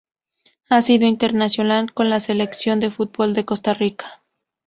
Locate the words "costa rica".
3.45-4.23